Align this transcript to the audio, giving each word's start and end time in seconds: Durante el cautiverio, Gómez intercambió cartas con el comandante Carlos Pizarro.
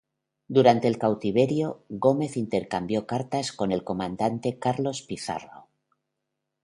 Durante 0.47 0.87
el 0.87 0.97
cautiverio, 0.97 1.83
Gómez 1.89 2.35
intercambió 2.35 3.05
cartas 3.05 3.51
con 3.51 3.71
el 3.71 3.83
comandante 3.83 4.57
Carlos 4.57 5.03
Pizarro. 5.03 5.67